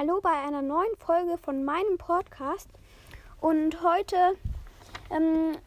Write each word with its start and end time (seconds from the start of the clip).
Hallo 0.00 0.20
bei 0.20 0.30
einer 0.30 0.62
neuen 0.62 0.94
Folge 1.04 1.38
von 1.38 1.64
meinem 1.64 1.98
Podcast. 1.98 2.68
Und 3.40 3.82
heute, 3.82 4.36
ähm, 5.10 5.58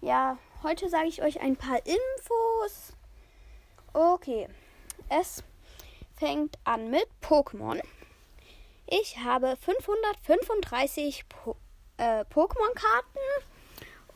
ja, 0.00 0.38
heute 0.62 0.88
sage 0.88 1.08
ich 1.08 1.22
euch 1.22 1.38
ein 1.42 1.56
paar 1.56 1.76
Infos. 1.84 2.94
Okay, 3.92 4.48
es 5.10 5.44
fängt 6.16 6.56
an 6.64 6.88
mit 6.88 7.06
Pokémon. 7.20 7.82
Ich 8.86 9.18
habe 9.18 9.58
535 9.60 11.28
po 11.28 11.54
äh, 11.98 12.24
Pokémon-Karten 12.32 13.18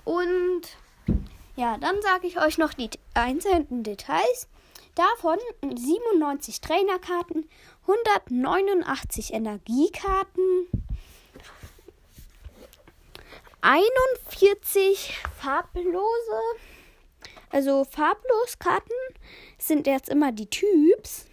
und 0.06 0.62
ja, 1.56 1.76
dann 1.76 2.00
sage 2.00 2.26
ich 2.26 2.40
euch 2.40 2.56
noch 2.56 2.72
die 2.72 2.88
einzelnen 3.12 3.82
Details. 3.82 4.48
Davon 4.96 5.36
97 5.60 6.62
Trainerkarten, 6.62 7.50
189 7.86 9.32
Energiekarten, 9.32 10.66
41 13.60 15.14
farblose, 15.40 16.40
also 17.50 17.84
farblos 17.84 18.58
Karten 18.58 18.92
sind 19.58 19.86
jetzt 19.86 20.08
immer 20.08 20.32
die 20.32 20.50
Typs, 20.50 21.26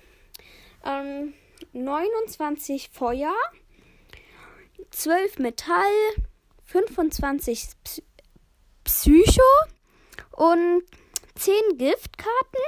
ähm, 0.85 1.33
29 1.73 2.89
Feuer, 2.89 3.33
12 4.91 5.39
Metall, 5.39 5.91
25 6.65 7.69
Psycho 8.83 9.41
und 10.31 10.83
10 11.35 11.77
Giftkarten. 11.77 12.61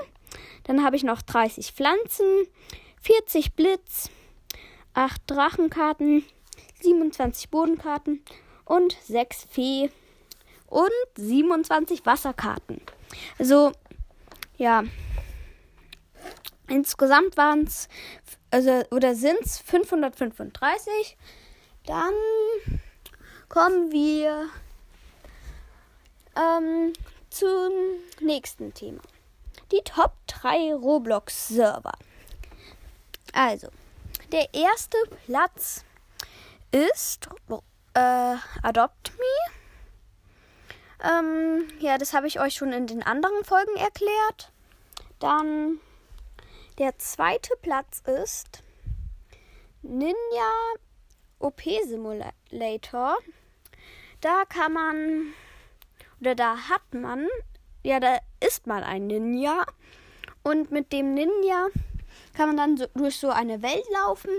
Dann 0.63 0.83
habe 0.83 0.95
ich 0.95 1.03
noch 1.03 1.21
30 1.21 1.71
Pflanzen, 1.71 2.47
40 3.05 3.53
Blitz, 3.53 4.09
8 4.95 5.21
Drachenkarten, 5.27 6.25
27 6.81 7.51
Bodenkarten 7.51 8.23
und 8.65 8.97
6 9.03 9.45
Fee 9.47 9.91
und 10.65 10.89
27 11.15 12.03
Wasserkarten. 12.07 12.81
Also, 13.37 13.73
ja. 14.57 14.83
Insgesamt 16.67 17.37
waren 17.37 17.65
es, 17.65 17.89
also, 18.49 18.81
oder 18.89 19.13
sind 19.13 19.37
es 19.43 19.59
535. 19.59 21.15
Dann 21.85 22.15
kommen 23.49 23.91
wir 23.91 24.49
ähm, 26.35 26.91
zum 27.29 27.71
nächsten 28.19 28.73
Thema 28.73 29.01
die 29.71 29.81
Top 29.83 30.13
3 30.25 30.73
Roblox-Server. 30.73 31.93
Also, 33.35 33.67
der 34.31 34.53
erste 34.53 34.97
Platz 35.25 35.83
ist 36.71 37.27
äh, 37.93 38.35
Adopt 38.63 39.11
Me. 39.17 39.53
Ähm, 41.03 41.67
ja, 41.79 41.97
das 41.97 42.13
habe 42.13 42.27
ich 42.27 42.39
euch 42.39 42.55
schon 42.55 42.71
in 42.71 42.87
den 42.87 43.03
anderen 43.03 43.43
Folgen 43.43 43.75
erklärt. 43.75 44.53
Dann 45.19 45.81
der 46.77 46.97
zweite 46.97 47.53
Platz 47.61 48.01
ist 48.05 48.63
Ninja 49.81 50.51
OP 51.39 51.61
Simulator. 51.85 53.17
Da 54.21 54.43
kann 54.47 54.71
man 54.71 55.33
oder 56.21 56.35
da 56.35 56.69
hat 56.69 56.93
man 56.93 57.27
ja, 57.83 57.99
da 57.99 58.17
ist 58.39 58.65
man 58.65 58.81
ein 58.81 59.07
Ninja. 59.07 59.65
Und 60.41 60.71
mit 60.71 60.93
dem 60.93 61.13
Ninja 61.13 61.67
kann 62.33 62.47
man 62.47 62.57
dann 62.57 62.77
so 62.77 62.85
durch 62.95 63.17
so 63.17 63.29
eine 63.29 63.61
Welt 63.61 63.85
laufen. 63.93 64.31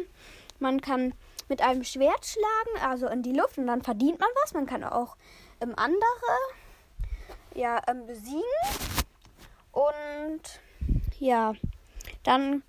Man 0.58 0.80
kann 0.80 1.14
mit 1.48 1.62
einem 1.62 1.84
Schwert 1.84 2.27
schlagen, 2.27 2.86
also 2.86 3.06
in 3.08 3.22
die 3.22 3.32
Luft, 3.32 3.58
und 3.58 3.66
dann 3.66 3.82
verdient 3.82 4.19
man 4.19 4.28
was. 4.42 4.54
Man 4.54 4.66
kann 4.66 4.84
auch 4.84 5.16
ähm, 5.60 5.75
andere 5.76 6.03
ja, 7.54 7.81
ähm, 7.88 8.06
besiegen. 8.06 8.42
Und 9.72 10.41
ja, 11.19 11.54
dann 12.25 12.62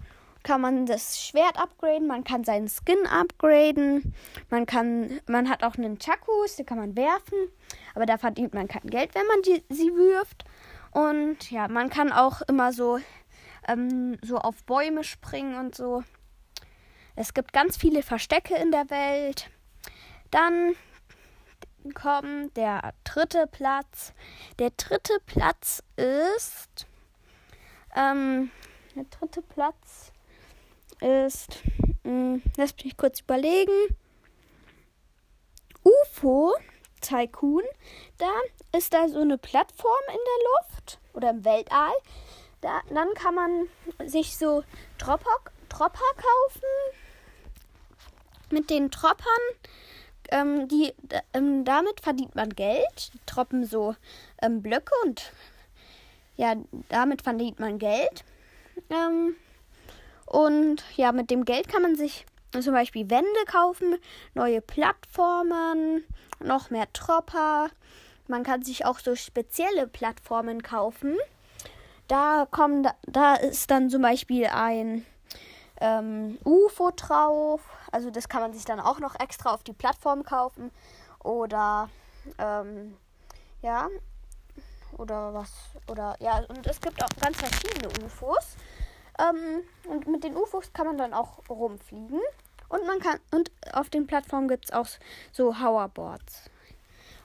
kann 0.43 0.61
man 0.61 0.85
das 0.85 1.21
Schwert 1.21 1.57
upgraden, 1.57 2.07
man 2.07 2.23
kann 2.23 2.45
seinen 2.45 2.69
Skin 2.69 3.05
upgraden, 3.05 4.13
man 4.49 4.65
kann, 4.65 5.19
man 5.27 5.49
hat 5.49 5.63
auch 5.63 5.75
einen 5.75 5.99
Chakus, 5.99 6.55
den 6.55 6.65
kann 6.65 6.77
man 6.77 6.95
werfen, 6.95 7.49
aber 7.95 8.05
da 8.05 8.17
verdient 8.17 8.53
man 8.53 8.69
kein 8.69 8.89
Geld, 8.89 9.13
wenn 9.13 9.27
man 9.27 9.41
die, 9.41 9.61
sie 9.67 9.93
wirft. 9.93 10.45
Und 10.91 11.51
ja, 11.51 11.67
man 11.67 11.89
kann 11.89 12.13
auch 12.13 12.41
immer 12.43 12.71
so, 12.71 12.99
ähm, 13.67 14.17
so 14.21 14.37
auf 14.37 14.63
Bäume 14.63 15.03
springen 15.03 15.57
und 15.57 15.75
so. 15.75 16.03
Es 17.15 17.33
gibt 17.33 17.53
ganz 17.53 17.77
viele 17.77 18.03
Verstecke 18.03 18.55
in 18.55 18.71
der 18.71 18.89
Welt. 18.89 19.49
Dann 20.31 20.75
kommt 21.93 22.55
der 22.57 22.93
dritte 23.03 23.47
Platz. 23.47 24.13
Der 24.59 24.71
dritte 24.71 25.13
Platz 25.25 25.83
ist. 25.95 26.85
Ähm, 27.95 28.51
der 28.95 29.05
dritte 29.05 29.41
Platz 29.41 30.11
ist. 31.01 31.61
Mh, 32.03 32.11
hm, 32.11 32.41
lass 32.57 32.75
mich 32.83 32.97
kurz 32.97 33.21
überlegen. 33.21 33.95
UFO 35.83 36.53
Tycoon. 37.01 37.63
Da 38.17 38.31
ist 38.77 38.93
da 38.93 39.07
so 39.07 39.21
eine 39.21 39.37
Plattform 39.37 39.91
in 40.09 40.13
der 40.13 40.45
Luft 40.51 40.99
oder 41.13 41.29
im 41.29 41.45
Weltall. 41.45 41.93
Da, 42.61 42.81
dann 42.89 43.13
kann 43.13 43.35
man 43.35 43.67
sich 44.07 44.37
so 44.37 44.63
Dropper, 44.97 45.37
Dropper 45.69 45.99
kaufen. 46.15 46.67
Mit 48.49 48.69
den 48.69 48.89
Droppern, 48.89 49.25
ähm, 50.29 50.67
die, 50.67 50.93
ähm, 51.33 51.65
damit 51.65 52.01
verdient 52.01 52.35
man 52.35 52.49
Geld. 52.49 53.13
Die 53.13 53.19
droppen 53.25 53.65
so 53.65 53.95
ähm, 54.41 54.61
Blöcke 54.61 54.93
und 55.03 55.31
ja, 56.37 56.55
damit 56.89 57.23
verdient 57.23 57.59
man 57.59 57.79
Geld. 57.79 58.23
Ähm, 58.89 59.35
und 60.25 60.83
ja, 60.95 61.11
mit 61.11 61.31
dem 61.31 61.45
Geld 61.45 61.67
kann 61.67 61.81
man 61.81 61.95
sich 61.95 62.25
zum 62.51 62.73
Beispiel 62.73 63.09
Wände 63.09 63.45
kaufen, 63.47 63.95
neue 64.33 64.61
Plattformen, 64.61 66.03
noch 66.39 66.69
mehr 66.69 66.91
Tropper. 66.93 67.69
Man 68.27 68.43
kann 68.43 68.61
sich 68.61 68.85
auch 68.85 68.99
so 68.99 69.15
spezielle 69.15 69.87
Plattformen 69.87 70.61
kaufen. 70.61 71.17
Da 72.07 72.47
kommen, 72.49 72.87
da 73.03 73.35
ist 73.35 73.69
dann 73.69 73.89
zum 73.89 74.01
Beispiel 74.01 74.45
ein 74.47 75.05
ähm, 75.81 76.37
UFO 76.45 76.91
drauf. 76.95 77.61
Also 77.91 78.11
das 78.11 78.29
kann 78.29 78.41
man 78.41 78.53
sich 78.53 78.65
dann 78.65 78.79
auch 78.79 78.99
noch 78.99 79.19
extra 79.19 79.53
auf 79.53 79.63
die 79.63 79.73
Plattform 79.73 80.23
kaufen. 80.23 80.71
Oder 81.23 81.89
ähm, 82.37 82.95
ja. 83.61 83.87
Oder 84.97 85.33
was? 85.33 85.51
Oder 85.87 86.15
ja, 86.19 86.43
und 86.47 86.65
es 86.65 86.79
gibt 86.79 87.03
auch 87.03 87.09
ganz 87.21 87.37
verschiedene 87.37 87.89
UFOs. 88.03 88.55
Ähm, 89.19 89.63
und 89.89 90.07
mit 90.07 90.23
den 90.23 90.35
UFOs 90.35 90.71
kann 90.73 90.87
man 90.87 90.97
dann 90.97 91.13
auch 91.13 91.39
rumfliegen. 91.49 92.21
Und 92.69 92.85
man 92.85 92.99
kann 92.99 93.19
und 93.31 93.51
auf 93.73 93.89
den 93.89 94.07
Plattformen 94.07 94.47
gibt 94.47 94.65
es 94.65 94.71
auch 94.71 94.87
so 95.31 95.59
Hoverboards. 95.59 96.49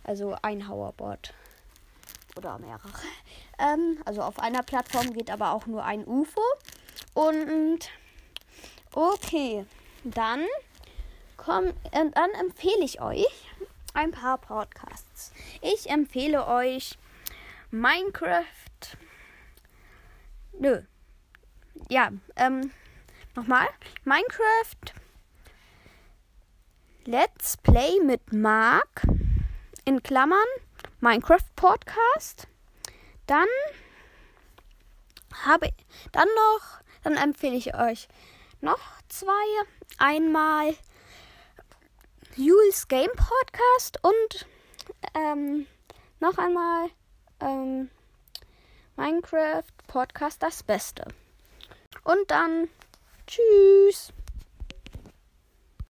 Also 0.05 0.37
ein 0.43 0.69
Hoverboard. 0.69 1.35
Oder 2.37 2.59
mehrere. 2.59 2.89
Ähm, 3.59 3.99
also 4.05 4.23
auf 4.23 4.39
einer 4.39 4.63
Plattform 4.63 5.13
geht 5.13 5.31
aber 5.31 5.53
auch 5.53 5.67
nur 5.67 5.85
ein 5.85 6.07
UFO. 6.07 6.43
Und 7.15 7.91
okay, 8.95 9.67
dann 10.05 10.47
komm, 11.37 11.73
dann 11.93 12.31
empfehle 12.41 12.85
ich 12.85 13.01
euch 13.01 13.51
ein 13.95 14.11
paar 14.11 14.39
Podcasts. 14.39 15.33
Ich 15.61 15.91
empfehle 15.91 16.47
euch 16.47 16.99
Minecraft. 17.71 18.45
Nö. 20.59 20.83
Ja, 21.89 22.11
ähm, 22.37 22.71
nochmal. 23.35 23.69
Minecraft 24.05 24.95
Let's 27.05 27.57
Play 27.57 27.99
mit 28.05 28.33
Mark 28.33 29.03
in 29.85 30.03
Klammern 30.03 30.39
Minecraft 31.03 31.43
Podcast. 31.57 32.47
Dann 33.27 33.49
habe 35.45 35.69
dann 36.13 36.29
noch, 36.29 36.81
dann 37.03 37.17
empfehle 37.17 37.57
ich 37.57 37.75
euch 37.75 38.07
noch 38.61 38.79
zwei. 39.09 39.33
Einmal 39.99 40.77
Jules 42.37 42.87
Game 42.87 43.11
Podcast 43.17 43.99
und 44.03 44.47
ähm, 45.15 45.67
noch 46.21 46.39
einmal 46.39 46.89
ähm, 47.41 47.91
Minecraft 48.95 49.65
Podcast 49.89 50.41
das 50.41 50.63
Beste. 50.63 51.05
Und 52.05 52.31
dann 52.31 52.69
tschüss. 53.27 54.13